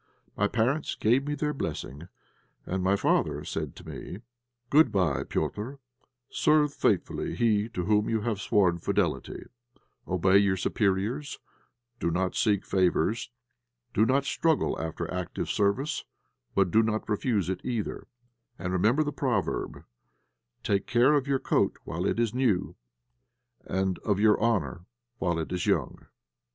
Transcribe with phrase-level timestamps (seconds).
[0.35, 2.07] My parents gave me their blessing,
[2.65, 4.17] and my father said to me
[4.71, 5.77] "Good bye, Petr';
[6.31, 9.45] serve faithfully he to whom you have sworn fidelity;
[10.07, 11.37] obey your superiors;
[11.99, 13.29] do not seek for favours;
[13.93, 16.03] do not struggle after active service,
[16.55, 18.07] but do not refuse it either,
[18.57, 19.85] and remember the proverb,
[20.63, 22.75] 'Take care of your coat while it is new,
[23.67, 24.87] and of your honour
[25.19, 26.07] while it is young.'"